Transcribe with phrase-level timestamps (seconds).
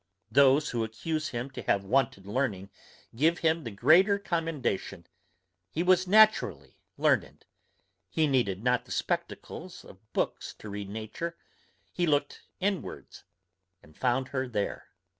[0.31, 2.71] Those who accuse him to have wanted learning,
[3.15, 5.05] give him the greater commendation:
[5.69, 7.45] he was naturally learned:
[8.09, 11.37] he needed not the spectacles of books to read nature;
[11.93, 13.25] he looked inwards,
[13.83, 14.87] and found her there.